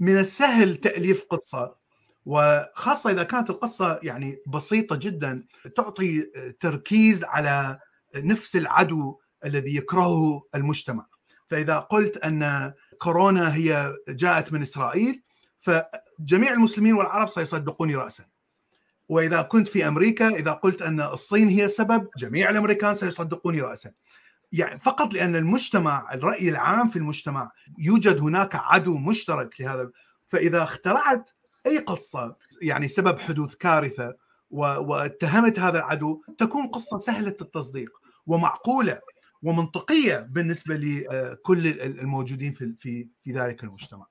من 0.00 0.18
السهل 0.18 0.76
تأليف 0.76 1.24
قصة. 1.24 1.80
وخاصة 2.26 3.10
إذا 3.10 3.22
كانت 3.22 3.50
القصة 3.50 4.00
يعني 4.02 4.38
بسيطة 4.46 4.96
جدا 4.96 5.44
تعطي 5.76 6.22
تركيز 6.60 7.24
على 7.24 7.78
نفس 8.16 8.56
العدو 8.56 9.18
الذي 9.44 9.76
يكرهه 9.76 10.42
المجتمع. 10.54 11.06
فإذا 11.46 11.78
قلت 11.78 12.16
أن 12.16 12.72
كورونا 12.98 13.54
هي 13.54 13.94
جاءت 14.08 14.52
من 14.52 14.62
إسرائيل 14.62 15.22
فجميع 15.60 16.52
المسلمين 16.52 16.94
والعرب 16.94 17.28
سيصدقوني 17.28 17.94
راسا. 17.94 18.24
وإذا 19.08 19.42
كنت 19.42 19.68
في 19.68 19.88
أمريكا 19.88 20.28
إذا 20.28 20.52
قلت 20.52 20.82
أن 20.82 21.00
الصين 21.00 21.48
هي 21.48 21.64
السبب 21.64 22.08
جميع 22.18 22.50
الأمريكان 22.50 22.94
سيصدقوني 22.94 23.60
راسا. 23.60 23.90
يعني 24.52 24.78
فقط 24.78 25.14
لأن 25.14 25.36
المجتمع 25.36 26.14
الرأي 26.14 26.48
العام 26.48 26.88
في 26.88 26.96
المجتمع 26.96 27.50
يوجد 27.78 28.18
هناك 28.18 28.54
عدو 28.54 28.98
مشترك 28.98 29.60
لهذا 29.60 29.90
فإذا 30.28 30.62
اخترعت 30.62 31.30
أي 31.66 31.78
قصة 31.78 32.36
يعني 32.62 32.88
سبب 32.88 33.18
حدوث 33.18 33.54
كارثة 33.54 34.14
واتهمت 34.50 35.58
هذا 35.58 35.78
العدو 35.78 36.22
تكون 36.38 36.66
قصة 36.66 36.98
سهلة 36.98 37.36
التصديق 37.40 37.90
ومعقولة 38.26 39.00
ومنطقية 39.42 40.18
بالنسبة 40.18 40.74
لكل 40.76 41.66
الموجودين 41.66 42.52
في 42.52 42.74
في 42.78 43.08
في 43.22 43.32
ذلك 43.32 43.64
المجتمع. 43.64 44.06